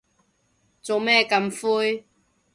[0.81, 2.05] 做咩咁灰